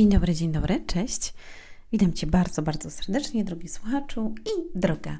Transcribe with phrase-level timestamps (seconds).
[0.00, 1.34] Dzień dobry, dzień dobry, cześć.
[1.92, 5.18] Witam Cię bardzo, bardzo serdecznie, drogi słuchaczu i droga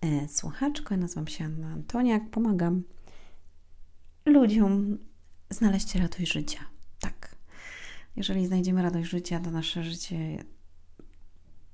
[0.00, 0.94] e, słuchaczko.
[0.94, 2.82] Ja nazywam się Anna Antoniak, pomagam
[4.26, 4.98] ludziom
[5.50, 6.58] znaleźć radość życia.
[7.00, 7.36] Tak.
[8.16, 10.44] Jeżeli znajdziemy radość życia, to nasze życie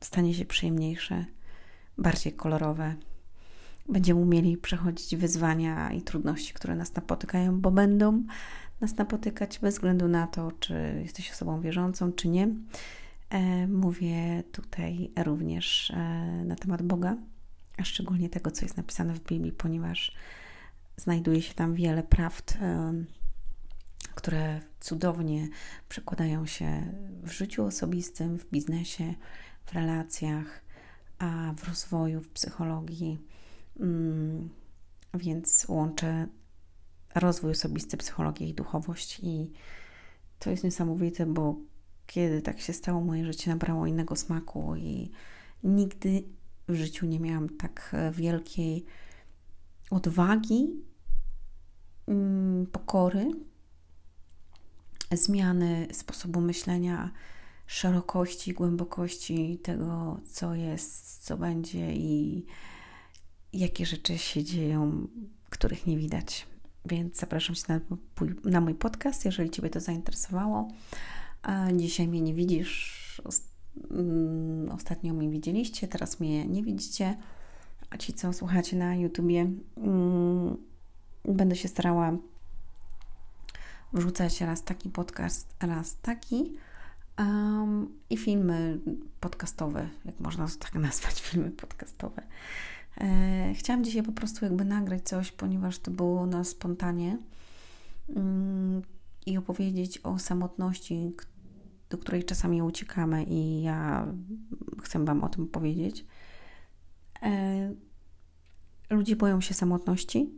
[0.01, 1.25] stanie się przyjemniejsze,
[1.99, 2.95] bardziej kolorowe.
[3.89, 8.25] Będziemy umieli przechodzić wyzwania i trudności, które nas napotykają, bo będą
[8.83, 12.49] nas napotykać bez względu na to, czy jesteś osobą wierzącą, czy nie.
[13.31, 15.97] E, mówię tutaj również e,
[16.45, 17.17] na temat Boga,
[17.79, 20.17] a szczególnie tego, co jest napisane w Biblii, ponieważ
[20.97, 22.93] znajduje się tam wiele prawd, e,
[24.15, 25.49] które cudownie
[25.89, 26.93] przekładają się
[27.23, 29.15] w życiu osobistym, w biznesie,
[29.65, 30.63] w relacjach,
[31.19, 33.19] a w rozwoju, w psychologii.
[33.81, 34.49] Mm,
[35.15, 36.27] więc łączę
[37.15, 39.21] rozwój osobisty, psychologię i duchowość.
[39.23, 39.51] I
[40.39, 41.57] to jest niesamowite, bo
[42.07, 45.11] kiedy tak się stało, moje życie nabrało innego smaku i
[45.65, 46.23] nigdy
[46.69, 48.85] w życiu nie miałam tak e, wielkiej
[49.91, 50.71] odwagi,
[52.07, 53.31] mm, pokory,
[55.13, 57.11] zmiany sposobu myślenia,
[57.67, 62.47] szerokości, głębokości tego, co jest, co będzie i
[63.53, 65.09] jakie rzeczy się dzieją,
[65.51, 66.47] których nie widać.
[66.85, 67.81] Więc zapraszam Cię na,
[68.45, 70.69] na mój podcast, jeżeli Ciebie to zainteresowało.
[71.77, 73.23] Dzisiaj mnie nie widzisz.
[73.91, 77.17] Mm, ostatnio mnie widzieliście, teraz mnie nie widzicie.
[77.91, 80.57] A ci, co słuchacie na YouTubie, mm,
[81.25, 82.17] będę się starała
[83.93, 86.57] wrzucać raz taki podcast, raz taki.
[87.19, 88.79] Um, I filmy
[89.21, 92.23] podcastowe, jak można to tak nazwać, filmy podcastowe.
[93.01, 97.19] E, chciałam dzisiaj po prostu jakby nagrać coś, ponieważ to było na spontanie
[98.17, 98.83] mm,
[99.27, 101.13] i opowiedzieć o samotności,
[101.91, 104.07] do której czasami uciekamy i ja
[104.83, 106.05] chcę Wam o tym powiedzieć.
[107.23, 107.75] E,
[108.91, 110.31] ludzie boją się samotności,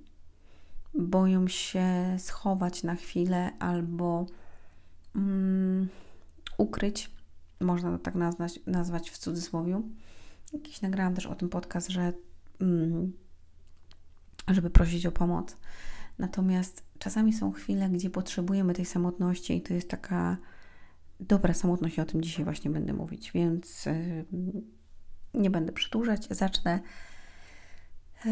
[0.95, 4.27] boją się schować na chwilę albo
[5.17, 5.89] mm,
[6.59, 7.11] ukryć,
[7.61, 9.83] można to tak nazwać, nazwać w cudzysłowie.
[10.53, 12.13] Jakiś nagrałam też o tym podcast, że
[14.49, 15.57] żeby prosić o pomoc.
[16.19, 20.37] Natomiast czasami są chwile, gdzie potrzebujemy tej samotności i to jest taka
[21.21, 24.25] dobra samotność, i o tym dzisiaj właśnie będę mówić, więc y,
[25.35, 26.81] nie będę przedłużać, zacznę.
[28.27, 28.31] Y,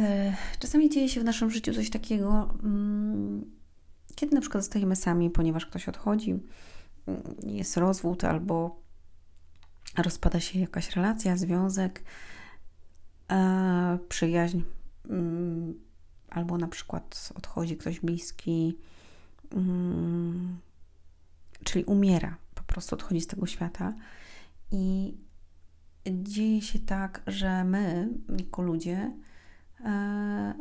[0.59, 3.45] czasami dzieje się w naszym życiu coś takiego, mm,
[4.15, 6.31] kiedy na przykład zostajemy sami, ponieważ ktoś odchodzi,
[7.07, 8.83] mm, jest rozwód albo
[9.99, 12.05] rozpada się jakaś relacja, związek,
[14.09, 14.61] przyjaźń,
[15.09, 15.75] mm,
[16.31, 18.79] albo na przykład odchodzi ktoś bliski,
[19.51, 20.59] mm,
[21.65, 23.95] czyli umiera, po prostu odchodzi z tego świata.
[24.71, 25.15] I
[26.11, 29.13] dzieje się tak, że my, jako ludzie,
[29.85, 30.55] e,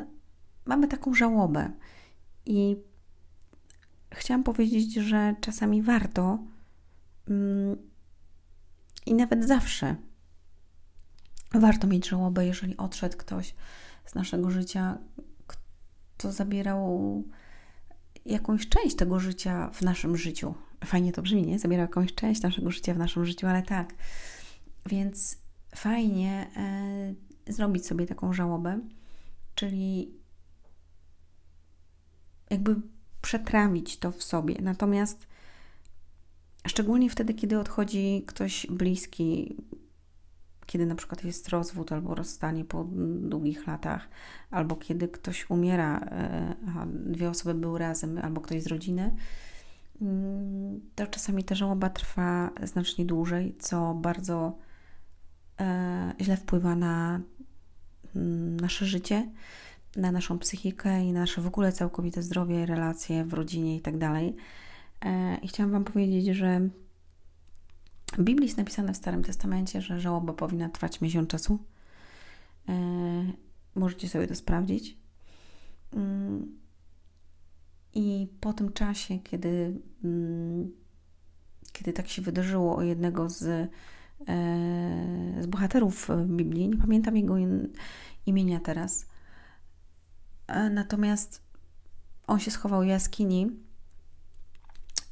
[0.66, 1.72] mamy taką żałobę.
[2.46, 2.78] I
[4.12, 6.40] chciałam powiedzieć, że czasami warto
[7.28, 7.78] mm,
[9.06, 9.96] i nawet zawsze
[11.54, 13.56] warto mieć żałobę, jeżeli odszedł ktoś
[14.06, 14.98] z naszego życia,
[15.48, 17.24] kto zabierał
[18.26, 20.54] jakąś część tego życia w naszym życiu.
[20.86, 21.60] Fajnie to brzmi, nie?
[21.60, 23.94] Zabierał jakąś część naszego życia w naszym życiu, ale tak.
[24.86, 25.38] Więc
[25.76, 26.48] fajnie
[27.48, 28.80] e, zrobić sobie taką żałobę,
[29.56, 30.12] czyli
[32.50, 32.76] jakby
[33.22, 34.56] przetrawić to w sobie.
[34.62, 35.28] Natomiast
[36.68, 39.58] szczególnie wtedy, kiedy odchodzi ktoś bliski,
[40.72, 42.88] kiedy na przykład jest rozwód albo rozstanie po
[43.22, 44.08] długich latach,
[44.52, 49.16] albo kiedy ktoś umiera, e, a dwie osoby były razem, albo ktoś z rodziny,
[50.02, 54.58] mm, to czasami ta żałoba trwa znacznie dłużej, co bardzo
[55.60, 57.22] e, źle wpływa na
[58.16, 59.32] mm, nasze życie,
[59.96, 63.96] na naszą psychikę i nasze w ogóle całkowite zdrowie, relacje w rodzinie i tak.
[65.06, 66.70] E, I chciałam Wam powiedzieć, że
[68.12, 71.60] w Biblii jest napisane w Starym Testamencie, że żałoba powinna trwać miesiąc czasu.
[72.70, 72.74] E,
[73.76, 74.98] możecie sobie to sprawdzić.
[75.94, 76.60] Mm,
[77.94, 80.72] I po tym czasie, kiedy, mm,
[81.72, 83.70] kiedy tak się wydarzyło o jednego z, e,
[85.42, 87.36] z bohaterów w Biblii, nie pamiętam jego
[88.26, 89.06] imienia teraz,
[90.48, 91.42] e, natomiast
[92.28, 93.52] on się schował w jaskini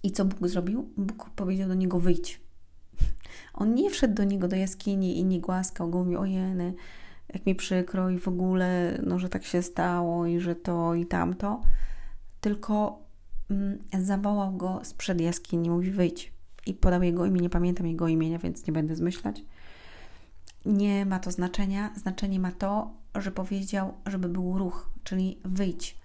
[0.03, 0.93] i co Bóg zrobił?
[0.97, 2.48] Bóg powiedział do niego wyjdź
[3.53, 6.73] on nie wszedł do niego do jaskini i nie głaskał go, mówi, ojeny,
[7.33, 11.05] jak mi przykro i w ogóle, no, że tak się stało i że to i
[11.05, 11.61] tamto,
[12.41, 12.99] tylko
[13.49, 16.33] mm, zawołał go sprzed jaskini, mówi, wyjdź.
[16.65, 19.43] i podał jego imię, nie pamiętam jego imienia, więc nie będę zmyślać.
[20.65, 21.89] Nie ma to znaczenia.
[21.95, 25.97] Znaczenie ma to, że powiedział, żeby był ruch, czyli wyjdź,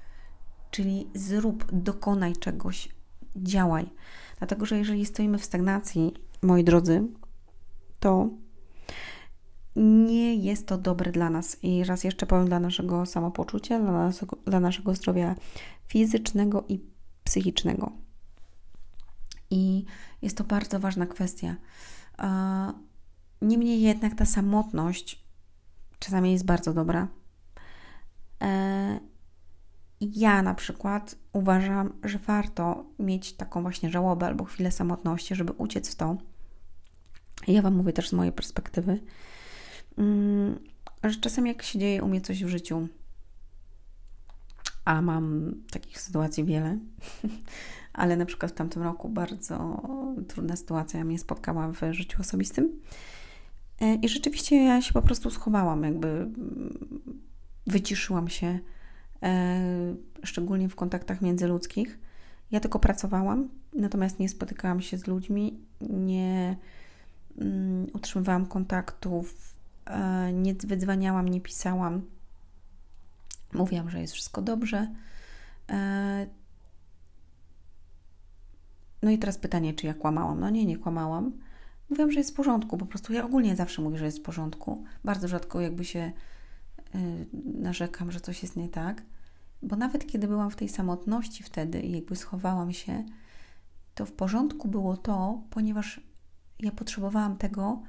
[0.70, 2.88] czyli zrób, dokonaj czegoś,
[3.36, 3.90] działaj.
[4.38, 6.14] Dlatego, że jeżeli stoimy w stagnacji,
[6.44, 7.08] moi drodzy,
[8.00, 8.28] to
[9.76, 11.56] nie jest to dobre dla nas.
[11.62, 15.34] I raz jeszcze powiem dla naszego samopoczucia, dla naszego, dla naszego zdrowia
[15.86, 16.80] fizycznego i
[17.24, 17.92] psychicznego.
[19.50, 19.84] I
[20.22, 21.56] jest to bardzo ważna kwestia.
[23.42, 25.24] Niemniej jednak ta samotność
[25.98, 27.08] czasami jest bardzo dobra.
[28.42, 29.00] E,
[30.00, 35.92] ja na przykład uważam, że warto mieć taką właśnie żałobę albo chwilę samotności, żeby uciec
[35.92, 36.16] w to.
[37.48, 39.00] Ja Wam mówię też z mojej perspektywy,
[39.98, 40.58] mm,
[41.04, 42.88] że czasem jak się dzieje u mnie coś w życiu,
[44.84, 46.78] a mam takich sytuacji wiele,
[47.92, 49.82] ale na przykład w tamtym roku bardzo
[50.28, 52.80] trudna sytuacja mnie spotkała w życiu osobistym.
[53.80, 56.78] E, I rzeczywiście ja się po prostu schowałam, jakby mm,
[57.66, 58.58] wyciszyłam się,
[59.22, 61.98] e, szczególnie w kontaktach międzyludzkich.
[62.50, 66.56] Ja tylko pracowałam, natomiast nie spotykałam się z ludźmi, nie
[67.38, 69.54] mm, utrzymywałam kontaktów,
[69.86, 72.02] e, nie wydzwaniałam, nie pisałam.
[73.52, 74.94] Mówiłam, że jest wszystko dobrze.
[79.02, 80.40] No i teraz pytanie, czy ja kłamałam?
[80.40, 81.32] No nie, nie kłamałam.
[81.90, 82.78] Mówiłam, że jest w porządku.
[82.78, 84.84] Po prostu ja ogólnie zawsze mówię, że jest w porządku.
[85.04, 86.12] Bardzo rzadko jakby się
[86.94, 87.00] yy,
[87.54, 89.02] narzekam, że coś jest nie tak.
[89.62, 93.04] Bo nawet kiedy byłam w tej samotności wtedy i jakby schowałam się,
[93.94, 96.00] to w porządku było to, ponieważ
[96.60, 97.82] ja potrzebowałam tego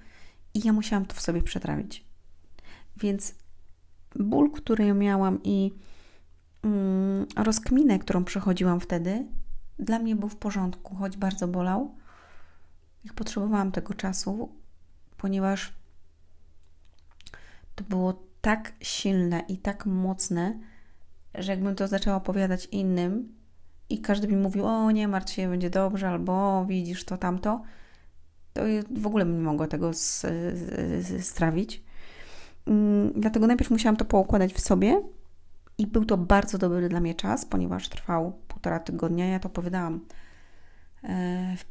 [0.53, 2.05] i ja musiałam to w sobie przetrawić.
[2.97, 3.35] Więc
[4.15, 5.73] ból, który ja miałam i
[6.63, 9.25] mm, rozkminę, którą przechodziłam wtedy,
[9.79, 11.95] dla mnie był w porządku, choć bardzo bolał.
[13.03, 14.49] Ich potrzebowałam tego czasu,
[15.17, 15.73] ponieważ
[17.75, 20.59] to było tak silne i tak mocne,
[21.35, 23.35] że jakbym to zaczęła opowiadać innym
[23.89, 27.61] i każdy mi mówił, o nie martw się, będzie dobrze, albo widzisz to, tamto,
[28.55, 28.61] to
[28.91, 29.91] w ogóle bym nie mogła tego
[31.19, 31.83] strawić.
[32.65, 35.01] Mm, dlatego najpierw musiałam to poukładać w sobie
[35.77, 39.25] i był to bardzo dobry dla mnie czas, ponieważ trwał półtora tygodnia.
[39.25, 39.99] Ja to opowiadałam
[41.03, 41.65] e, w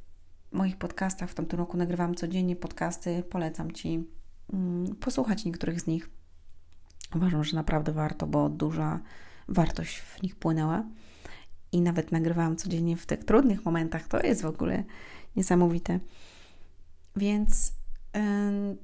[0.56, 1.30] moich podcastach.
[1.30, 3.22] W tamtym roku nagrywam codziennie podcasty.
[3.30, 4.08] Polecam Ci
[4.52, 6.10] mm, posłuchać niektórych z nich.
[7.16, 9.00] Uważam, że naprawdę warto, bo duża
[9.48, 10.84] wartość w nich płynęła.
[11.72, 14.08] I nawet nagrywałam codziennie w tych trudnych momentach.
[14.08, 14.84] To jest w ogóle
[15.36, 16.00] niesamowite.
[17.16, 17.72] Więc
[18.14, 18.76] yy,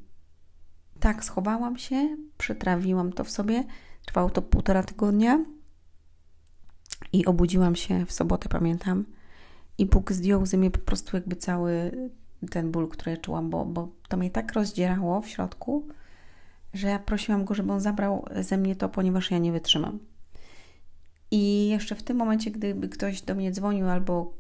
[1.00, 3.65] tak, schowałam się, przetrawiłam to w sobie.
[4.06, 5.44] Trwało to półtora tygodnia.
[7.12, 9.05] I obudziłam się w sobotę, pamiętam.
[9.79, 11.93] I Bóg zdjął ze mnie po prostu jakby cały
[12.50, 15.88] ten ból, który czułam, bo, bo to mnie tak rozdzierało w środku,
[16.75, 19.99] że ja prosiłam go, żeby on zabrał ze mnie to, ponieważ ja nie wytrzymam.
[21.31, 24.35] I jeszcze w tym momencie, gdyby ktoś do mnie dzwonił albo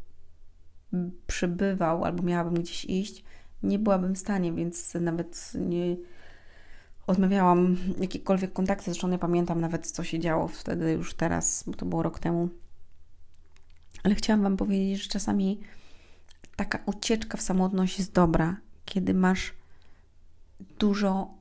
[1.26, 3.24] przybywał, albo miałabym gdzieś iść,
[3.62, 5.96] nie byłabym w stanie, więc nawet nie
[7.06, 8.84] odmawiałam jakiekolwiek kontakty.
[8.84, 12.48] Zresztą nie pamiętam nawet, co się działo wtedy, już teraz, bo to było rok temu.
[14.02, 15.60] Ale chciałam Wam powiedzieć, że czasami
[16.56, 19.52] taka ucieczka w samotność jest dobra, kiedy masz
[20.78, 21.34] dużo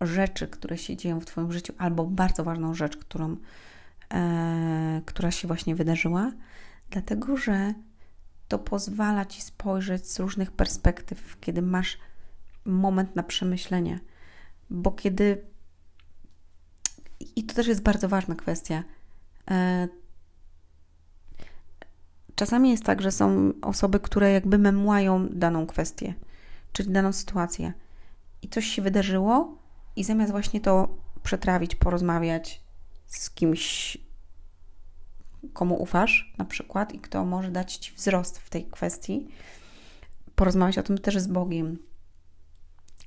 [0.00, 3.36] rzeczy, które się dzieją w Twoim życiu, albo bardzo ważną rzecz, którą,
[4.14, 6.32] e, która się właśnie wydarzyła,
[6.90, 7.74] dlatego że
[8.54, 11.98] to pozwala Ci spojrzeć z różnych perspektyw, kiedy masz
[12.64, 14.00] moment na przemyślenie.
[14.70, 15.44] Bo kiedy.
[17.36, 18.84] I to też jest bardzo ważna kwestia.
[19.50, 19.88] E,
[22.34, 26.14] Czasami jest tak, że są osoby, które jakby memłają daną kwestię,
[26.72, 27.72] czyli daną sytuację.
[28.42, 29.58] I coś się wydarzyło,
[29.96, 30.88] i zamiast właśnie to
[31.22, 32.60] przetrawić, porozmawiać
[33.06, 33.98] z kimś,
[35.52, 39.28] komu ufasz, na przykład, i kto może dać ci wzrost w tej kwestii,
[40.34, 41.78] porozmawiać o tym też z Bogiem,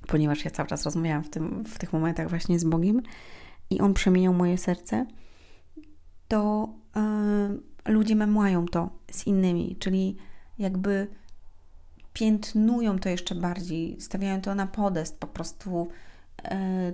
[0.06, 3.02] ponieważ ja cały czas rozmawiałam w, tym, w tych momentach właśnie z Bogiem
[3.70, 5.06] i On przemieniał moje serce,
[6.28, 6.68] to.
[6.96, 10.16] Yy, ludzie memłają to z innymi, czyli
[10.58, 11.08] jakby
[12.12, 15.88] piętnują to jeszcze bardziej, stawiają to na podest, po prostu
[16.44, 16.92] e,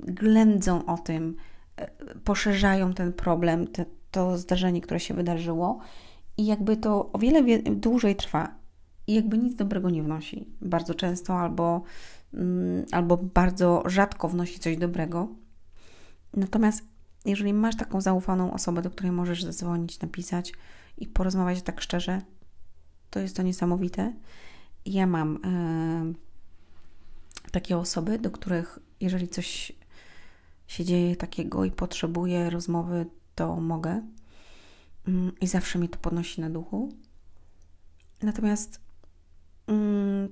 [0.00, 1.36] ględzą o tym,
[1.76, 1.90] e,
[2.24, 3.84] poszerzają ten problem, te,
[4.16, 5.78] to zdarzenie, które się wydarzyło
[6.36, 8.54] i jakby to o wiele wie, dłużej trwa
[9.06, 10.48] i jakby nic dobrego nie wnosi.
[10.60, 11.82] Bardzo często albo,
[12.34, 15.28] mm, albo bardzo rzadko wnosi coś dobrego.
[16.34, 16.84] Natomiast
[17.24, 20.52] jeżeli masz taką zaufaną osobę, do której możesz zadzwonić, napisać
[20.98, 22.20] i porozmawiać tak szczerze,
[23.10, 24.12] to jest to niesamowite.
[24.86, 26.12] ja mam e,
[27.50, 29.72] takie osoby, do których jeżeli coś
[30.66, 33.06] się dzieje takiego i potrzebuję rozmowy,
[33.36, 34.02] to mogę.
[35.08, 36.92] Mm, I zawsze mi to podnosi na duchu.
[38.22, 38.80] Natomiast
[39.66, 40.28] mm,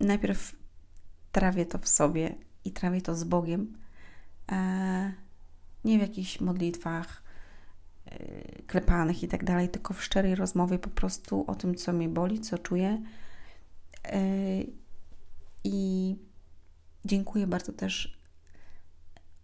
[0.00, 0.56] najpierw
[1.32, 3.78] trawię to w sobie i trawię to z Bogiem.
[4.52, 5.12] E,
[5.84, 7.22] nie w jakichś modlitwach
[8.06, 8.18] e,
[8.62, 12.40] klepanych i tak dalej, tylko w szczerej rozmowie po prostu o tym, co mnie boli,
[12.40, 13.02] co czuję.
[14.04, 14.20] E,
[15.64, 16.16] I
[17.04, 18.15] dziękuję bardzo też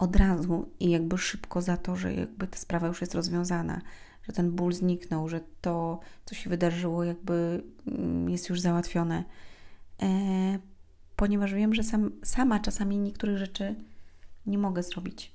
[0.02, 3.80] od razu i jakby szybko za to, że jakby ta sprawa już jest rozwiązana,
[4.22, 9.24] że ten ból zniknął, że to, co się wydarzyło, jakby mm, jest już załatwione.
[10.02, 10.08] E,
[11.16, 13.74] ponieważ wiem, że sam, sama czasami niektórych rzeczy
[14.46, 15.32] nie mogę zrobić.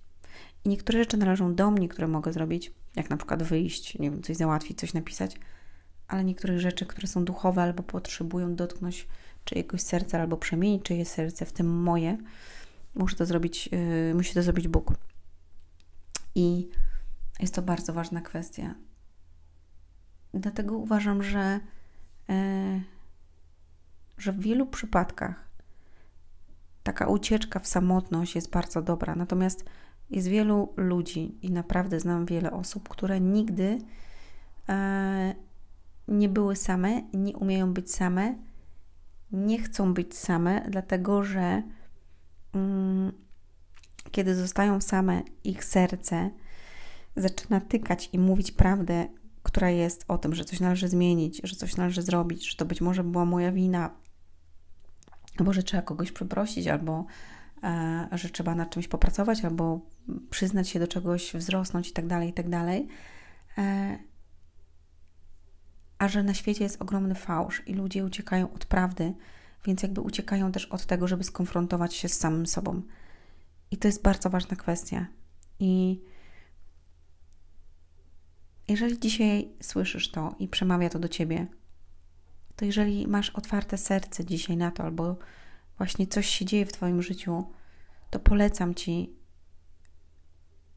[0.66, 4.22] I niektóre rzeczy należą do mnie, które mogę zrobić, jak na przykład wyjść, nie wiem,
[4.22, 5.36] coś załatwić, coś napisać,
[6.08, 9.08] ale niektórych rzeczy, które są duchowe albo potrzebują dotknąć
[9.44, 12.18] czyjegoś serca albo przemienić czyje serce, w tym moje,
[12.96, 14.94] muszę to zrobić, yy, musi to zrobić Bóg.
[16.36, 16.70] I
[17.40, 18.76] jest to bardzo ważna kwestia.
[20.34, 21.60] Dlatego uważam, że,
[22.28, 22.82] yy,
[24.18, 25.48] że w wielu przypadkach
[26.84, 29.16] taka ucieczka w samotność jest bardzo dobra.
[29.16, 29.66] Natomiast
[30.10, 33.78] jest wielu ludzi i naprawdę znam wiele osób, które nigdy
[34.70, 35.36] e,
[36.08, 38.36] nie były same, nie umieją być same,
[39.32, 41.64] nie chcą być same, dlatego że
[44.12, 46.30] kiedy zostają same, ich serce
[47.16, 49.08] zaczyna tykać i mówić prawdę,
[49.44, 52.82] która jest o tym, że coś należy zmienić, że coś należy zrobić, że to być
[52.82, 53.90] może była moja wina,
[55.40, 57.06] albo że trzeba kogoś przeprosić, albo
[57.64, 59.82] e, że trzeba nad czymś popracować, albo
[60.30, 62.46] przyznać się do czegoś, wzrosnąć i tak dalej, i tak.
[63.58, 63.98] E,
[65.98, 69.14] a że na świecie jest ogromny fałsz i ludzie uciekają od prawdy,
[69.68, 72.82] więc jakby uciekają też od tego, żeby skonfrontować się z samym sobą.
[73.72, 75.08] I to jest bardzo ważna kwestia.
[75.60, 76.02] I
[78.68, 81.48] jeżeli dzisiaj słyszysz to i przemawia to do ciebie,
[82.56, 85.18] to jeżeli masz otwarte serce dzisiaj na to, albo
[85.78, 87.44] właśnie coś się dzieje w Twoim życiu,
[88.10, 89.16] to polecam Ci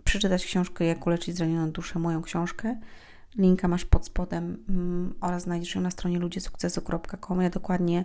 [0.04, 2.80] przeczytać książkę Jak uleczyć zranioną duszę, moją książkę.
[3.36, 7.42] Linka masz pod spodem mm, oraz znajdziesz ją na stronie ludziesukcesu.com.
[7.42, 8.04] Ja dokładnie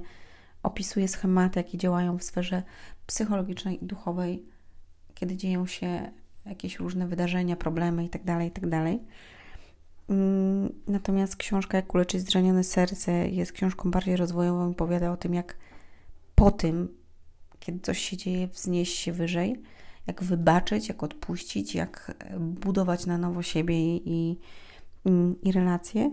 [0.66, 2.64] opisuję schematy, jakie działają w sferze
[3.08, 4.46] psychologicznej i duchowej,
[5.14, 6.12] kiedy dzieją się
[6.46, 8.70] jakieś różne wydarzenia, problemy itd., tak itd.
[8.70, 9.00] Tak
[10.10, 15.34] mm, natomiast książka Jak uleczyć zranione serce jest książką bardziej rozwojową i opowiada o tym,
[15.34, 15.58] jak
[16.36, 16.88] po tym,
[17.60, 19.62] kiedy coś się dzieje, wznieść się wyżej,
[20.08, 24.38] jak wybaczyć, jak odpuścić, jak budować na nowo siebie i, i,
[25.44, 26.12] i relacje.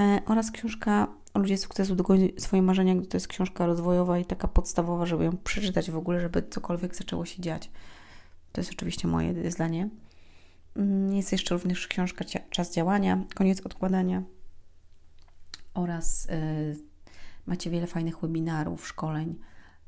[0.00, 4.48] E, oraz książka ludzie sukcesu dogoni swoje marzenia, gdy to jest książka rozwojowa i taka
[4.48, 7.70] podstawowa, żeby ją przeczytać w ogóle, żeby cokolwiek zaczęło się dziać.
[8.52, 9.88] To jest oczywiście moje zdanie.
[10.76, 14.22] Mm, jest jeszcze również książka Czas działania, koniec odkładania
[15.74, 16.76] oraz yy,
[17.46, 19.38] macie wiele fajnych webinarów, szkoleń,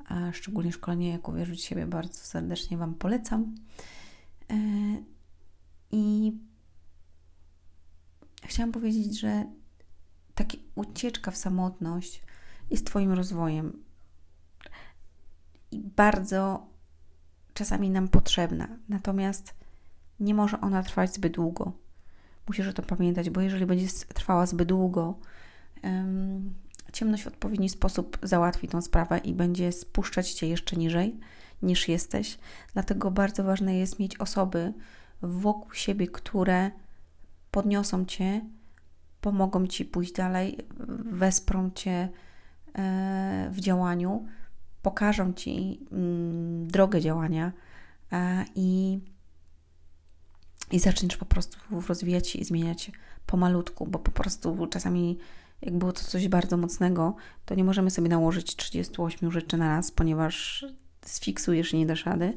[0.05, 3.55] a szczególnie szkolenie jak uwierzyć w siebie bardzo serdecznie Wam polecam.
[4.51, 4.57] Yy,
[5.91, 6.33] I
[8.45, 9.47] chciałam powiedzieć, że
[10.35, 12.23] taka ucieczka w samotność
[12.71, 13.83] jest Twoim rozwojem
[15.71, 16.67] i bardzo
[17.55, 18.69] czasami nam potrzebna.
[18.89, 19.55] Natomiast
[20.21, 21.73] nie może ona trwać zbyt długo.
[22.49, 25.19] Musisz o to pamiętać, bo jeżeli będzie trwała zbyt długo,
[25.83, 26.55] um,
[26.93, 31.21] ciemność w odpowiedni sposób załatwi tą sprawę i będzie spuszczać cię jeszcze niżej
[31.63, 32.39] niż jesteś.
[32.73, 34.73] Dlatego bardzo ważne jest mieć osoby
[35.23, 36.71] wokół siebie, które
[37.51, 38.41] podniosą cię,
[39.23, 40.59] pomogą ci pójść dalej,
[41.13, 42.09] wesprą cię
[42.75, 44.27] e, w działaniu,
[44.83, 47.53] pokażą ci mm, drogę działania
[48.13, 49.01] e, i,
[50.73, 52.93] i zaczniesz po prostu rozwijać się i zmieniać
[53.27, 55.19] pomalutku, bo po prostu czasami
[55.63, 57.15] jak było to coś bardzo mocnego,
[57.45, 60.67] to nie możemy sobie nałożyć 38 rzeczy na raz, ponieważ
[61.05, 62.37] sfiksujesz i nie dasz rady,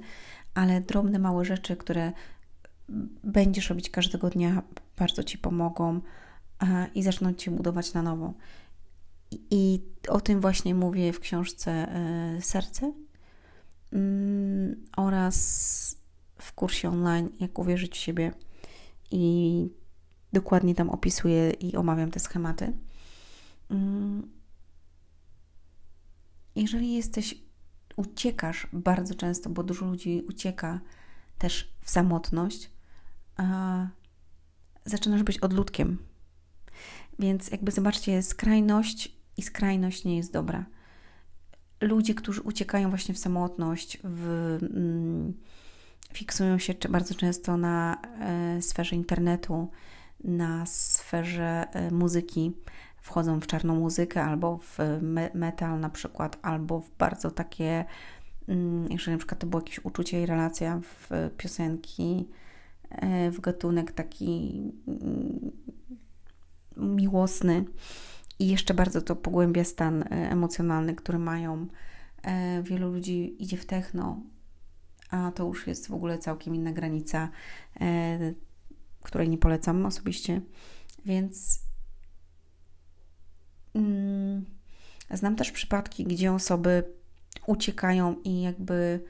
[0.54, 2.12] ale drobne, małe rzeczy, które
[3.24, 4.62] będziesz robić każdego dnia,
[4.98, 6.02] bardzo Ci pomogą
[6.96, 8.34] i zaczną Cię budować na nowo.
[9.52, 12.94] I o tym właśnie mówię w książce e, Serce
[13.94, 15.98] mm, oraz
[16.38, 18.32] w kursie online Jak uwierzyć w siebie.
[19.12, 19.68] I
[20.34, 22.74] dokładnie tam opisuję i omawiam te schematy.
[23.70, 24.32] Mm,
[26.56, 27.36] jeżeli jesteś,
[27.96, 30.80] uciekasz bardzo często, bo dużo ludzi ucieka
[31.38, 32.72] też w samotność,
[34.86, 35.98] zaczynasz być odludkiem.
[37.20, 40.66] Więc jakby zobaczcie, skrajność i skrajność nie jest dobra.
[41.82, 45.34] ludzie, którzy uciekają właśnie w samotność, w, mm,
[46.14, 49.72] fiksują się bardzo często na e, sferze internetu,
[50.24, 52.54] na sferze e, muzyki,
[53.02, 57.86] wchodzą w czarną muzykę albo w me metal na przykład, albo w bardzo takie,
[58.48, 62.28] mm, jeżeli na przykład to było jakieś uczucie i relacja w piosenki,
[62.90, 65.52] e, w gatunek taki mm,
[66.78, 67.66] miłosny
[68.40, 71.68] i jeszcze bardzo to pogłębia stan e, emocjonalny, który mają.
[72.24, 74.22] E, wielu ludzi idzie w techno,
[75.10, 77.30] a to już jest w ogóle całkiem inna granica,
[77.82, 78.34] e,
[79.02, 80.42] której nie polecam osobiście.
[81.06, 81.60] Więc
[83.74, 84.46] mm,
[85.12, 86.84] znam też przypadki, gdzie osoby
[87.48, 89.04] uciekają i jakby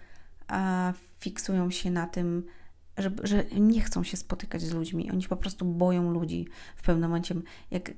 [1.20, 2.46] fiksują się na tym,
[2.98, 5.12] że, że nie chcą się spotykać z ludźmi.
[5.12, 7.36] Oni po prostu boją ludzi w pewnym momencie.
[7.72, 7.92] Jak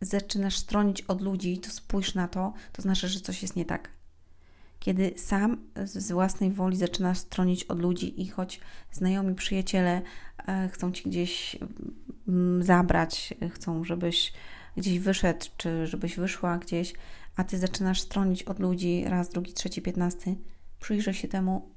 [0.00, 3.88] zaczynasz stronić od ludzi, to spójrz na to, to znaczy, że coś jest nie tak.
[4.80, 8.60] Kiedy sam z własnej woli zaczynasz stronić od ludzi i choć
[8.92, 10.02] znajomi, przyjaciele
[10.46, 11.56] e, chcą ci gdzieś
[12.28, 14.32] mm, zabrać, chcą, żebyś
[14.76, 16.94] gdzieś wyszedł, czy żebyś wyszła gdzieś,
[17.36, 20.36] a ty zaczynasz stronić od ludzi raz, drugi, trzeci, piętnasty,
[20.80, 21.70] przyjrzę się temu,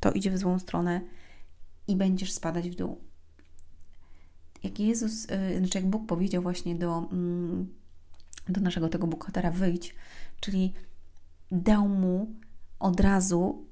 [0.00, 1.00] to idzie w złą stronę
[1.88, 3.12] i będziesz spadać w dół
[4.62, 7.74] jak Jezus, y, znaczy jak Bóg powiedział właśnie do, mm,
[8.48, 9.94] do naszego tego bohatera wyjdź,
[10.40, 10.72] czyli
[11.50, 12.34] dał mu
[12.78, 13.66] od razu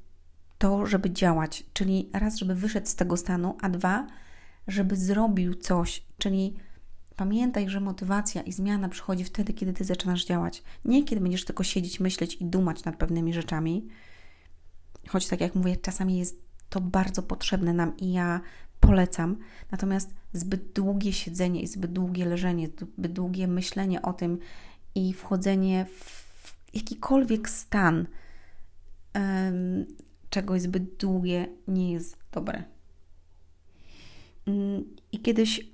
[0.58, 4.06] to, żeby działać, czyli raz, żeby wyszedł z tego stanu, a dwa,
[4.68, 6.56] żeby zrobił coś, czyli
[7.16, 10.62] pamiętaj, że motywacja i zmiana przychodzi wtedy, kiedy ty zaczynasz działać.
[10.84, 13.88] Nie kiedy będziesz tylko siedzieć, myśleć i dumać nad pewnymi rzeczami,
[15.08, 18.40] choć tak jak mówię, czasami jest to bardzo potrzebne nam i ja
[18.80, 19.36] polecam.
[19.70, 24.38] Natomiast zbyt długie siedzenie i zbyt długie leżenie, zbyt długie myślenie o tym
[24.94, 26.30] i wchodzenie w
[26.74, 28.06] jakikolwiek stan
[29.14, 29.86] um,
[30.30, 32.64] czegoś zbyt długie nie jest dobre.
[34.46, 35.66] Um, I kiedyś,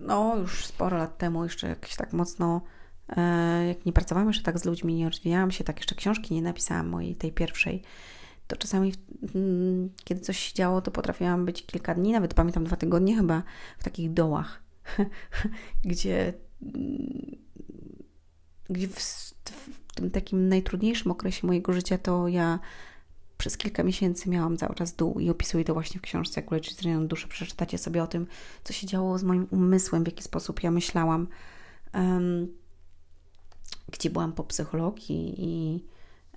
[0.00, 2.60] no już sporo lat temu, jeszcze jakieś tak mocno,
[3.08, 6.42] e, jak nie pracowałam jeszcze tak z ludźmi, nie rozwijałam się, tak jeszcze książki nie
[6.42, 7.82] napisałam mojej tej pierwszej,
[8.54, 8.94] to czasami,
[9.34, 13.42] mm, kiedy coś się działo, to potrafiłam być kilka dni, nawet pamiętam dwa tygodnie chyba,
[13.78, 14.62] w takich dołach,
[15.84, 17.36] gdzie, mm,
[18.70, 19.00] gdzie w,
[19.90, 22.58] w tym takim najtrudniejszym okresie mojego życia to ja
[23.38, 26.76] przez kilka miesięcy miałam cały czas dół i opisuję to właśnie w książce Jak uleczyć
[26.76, 27.28] zranioną duszę.
[27.28, 28.26] Przeczytacie sobie o tym,
[28.64, 31.28] co się działo z moim umysłem, w jaki sposób ja myślałam,
[31.94, 32.48] um,
[33.92, 35.84] gdzie byłam po psychologii i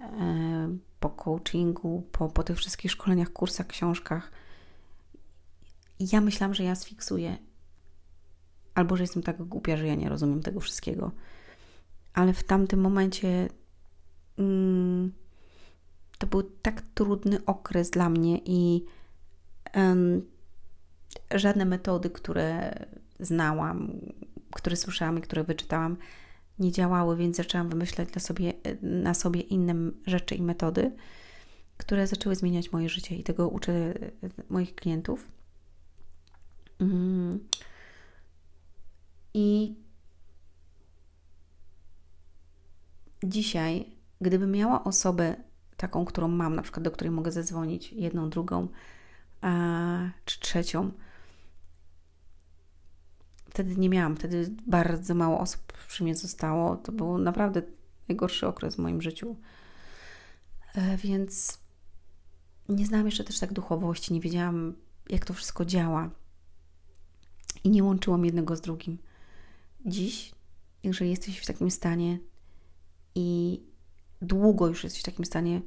[0.02, 4.32] um, po coachingu, po, po tych wszystkich szkoleniach, kursach, książkach.
[6.00, 7.38] Ja myślałam, że ja sfiksuję,
[8.76, 11.12] albo że jestem tak głupia, że ja nie rozumiem tego wszystkiego.
[12.14, 13.50] Ale w tamtym momencie
[14.38, 15.14] mm,
[16.18, 18.86] to był tak trudny okres dla mnie i
[19.76, 20.22] um,
[21.32, 22.74] żadne metody, które
[23.20, 23.92] znałam,
[24.52, 25.98] które słyszałam i które wyczytałam,
[26.60, 30.92] nie działały, więc zaczęłam wymyślać dla sobie, na sobie inne rzeczy i metody,
[31.78, 33.94] które zaczęły zmieniać moje życie i tego uczę
[34.50, 35.32] moich klientów.
[36.80, 37.40] Mm.
[39.34, 39.76] I
[43.24, 43.86] dzisiaj,
[44.22, 45.36] gdybym miała osobę
[45.78, 48.68] taką, którą mam, na przykład do której mogę zadzwonić, jedną, drugą
[50.26, 50.92] czy trzecią,
[53.58, 56.76] wtedy nie miałam, wtedy bardzo mało osób przy mnie zostało.
[56.76, 57.62] To był naprawdę
[58.08, 59.36] najgorszy okres w moim życiu.
[60.76, 61.60] E, więc
[62.70, 64.76] nie znałam jeszcze też tak duchowości, nie wiedziałam,
[65.10, 66.10] jak to wszystko działa.
[67.64, 68.98] I nie łączyłam jednego z drugim.
[69.86, 70.32] Dziś,
[70.84, 72.20] jeżeli jesteś w takim stanie
[73.16, 73.62] i
[74.22, 75.62] długo już jesteś w takim stanie,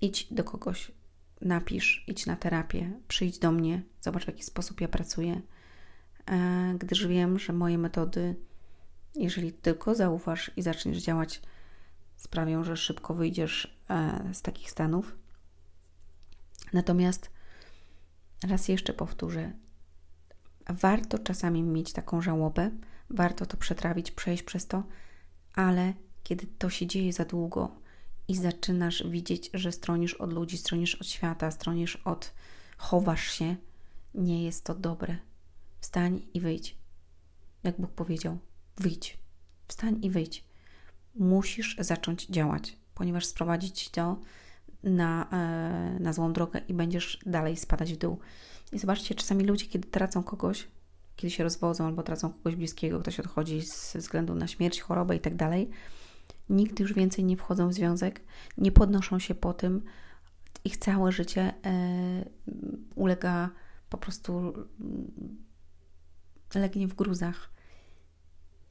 [0.00, 0.92] idź do kogoś,
[1.40, 5.42] napisz, idź na terapię, przyjdź do mnie, zobacz w jaki sposób ja pracuję
[6.78, 8.36] gdyż wiem, że moje metody,
[9.14, 11.42] jeżeli tylko zauważ i zaczniesz działać,
[12.16, 15.16] sprawią, że szybko wyjdziesz e, z takich stanów.
[16.72, 17.30] Natomiast
[18.48, 19.52] raz jeszcze powtórzę,
[20.68, 22.70] warto czasami mieć taką żałobę,
[23.10, 24.82] warto to przetrawić, przejść przez to,
[25.54, 27.70] ale kiedy to się dzieje za długo
[28.28, 32.34] i zaczynasz widzieć, że stronisz od ludzi, stronisz od świata, stronisz od,
[32.76, 33.56] chowasz się,
[34.14, 35.16] nie jest to dobre.
[35.80, 36.76] Wstań i wyjdź.
[37.62, 38.38] Jak Bóg powiedział,
[38.76, 39.18] wyjdź.
[39.68, 40.44] Wstań i wyjdź.
[41.14, 44.20] Musisz zacząć działać, ponieważ sprowadzić to
[44.82, 48.18] na, e, na złą drogę i będziesz dalej spadać w dół.
[48.72, 50.68] I zobaczcie, czasami ludzie, kiedy tracą kogoś,
[51.16, 55.20] kiedy się rozwodzą albo tracą kogoś bliskiego, ktoś odchodzi ze względu na śmierć, chorobę i
[55.20, 55.70] tak dalej,
[56.48, 58.20] nigdy już więcej nie wchodzą w związek,
[58.58, 59.82] nie podnoszą się po tym,
[60.64, 62.24] ich całe życie e,
[62.94, 63.50] ulega
[63.90, 64.52] po prostu
[66.54, 67.50] legnie w gruzach.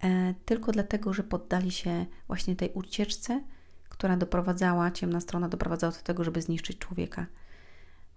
[0.03, 3.43] E, tylko dlatego, że poddali się właśnie tej ucieczce,
[3.89, 7.25] która doprowadzała, ciemna strona doprowadzała do tego, żeby zniszczyć człowieka.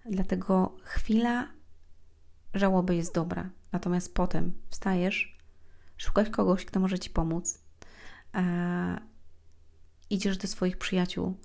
[0.05, 1.47] Dlatego chwila
[2.53, 5.37] żałoby jest dobra, natomiast potem wstajesz,
[5.97, 7.63] szukasz kogoś, kto może ci pomóc,
[8.35, 8.99] e,
[10.09, 11.37] idziesz do swoich przyjaciół,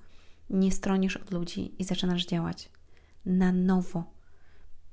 [0.50, 2.70] nie stronisz od ludzi i zaczynasz działać
[3.27, 4.05] na nowo.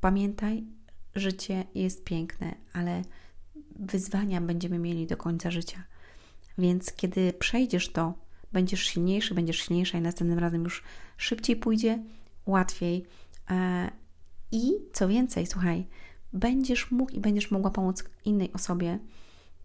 [0.02, 0.68] Pamiętaj,
[1.16, 3.02] życie jest piękne, ale
[3.80, 5.84] wyzwania będziemy mieli do końca życia.
[6.58, 8.14] Więc kiedy przejdziesz to,
[8.52, 10.84] będziesz silniejszy, będziesz silniejsza i następnym razem już
[11.18, 12.04] szybciej pójdzie,
[12.46, 13.06] łatwiej.
[13.50, 13.92] E,
[14.52, 15.88] I co więcej, słuchaj,
[16.34, 19.00] będziesz mógł i będziesz mogła pomóc innej osobie,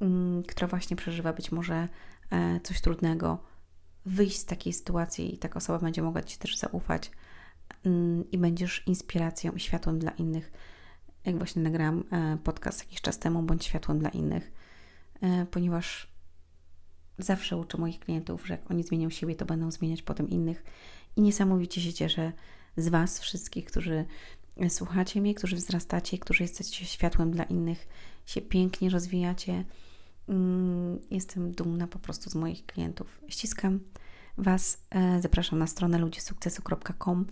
[0.01, 1.89] mm, która właśnie przeżywa być może
[2.31, 3.39] e, coś trudnego,
[4.07, 7.11] wyjść z takiej sytuacji i taka osoba będzie mogła Ci też zaufać
[7.85, 10.53] mm, i będziesz inspiracją i światłem dla innych.
[11.27, 14.53] Jak właśnie nagrałam e, podcast jakiś czas temu, bądź światłem dla innych,
[15.21, 16.09] e, ponieważ
[17.19, 20.65] zawsze uczę moich klientów, że jak oni zmienią siebie, to będą zmieniać potem innych.
[21.17, 22.33] I niesamowicie się cieszę
[22.77, 24.05] z Was wszystkich, którzy
[24.69, 27.89] słuchacie mnie, którzy wzrastacie, którzy jesteście światłem dla innych,
[28.27, 29.65] się pięknie rozwijacie.
[30.29, 33.21] Mm, jestem dumna po prostu z moich klientów.
[33.29, 33.81] Ściskam
[34.39, 37.27] Was, e, zapraszam na stronę ludziesukcesu.com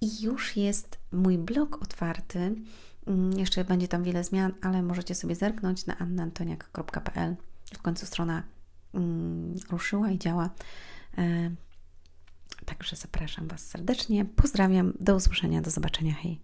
[0.00, 2.54] i już jest mój blog otwarty.
[3.06, 7.36] Mm, jeszcze będzie tam wiele zmian, ale możecie sobie zerknąć na annantoniak.pl.
[7.74, 8.42] W końcu strona
[8.94, 10.50] mm, ruszyła i działa.
[11.18, 11.50] E,
[12.64, 14.24] także zapraszam Was serdecznie.
[14.24, 14.92] Pozdrawiam.
[15.00, 15.62] Do usłyszenia.
[15.62, 16.14] Do zobaczenia.
[16.14, 16.40] Hej.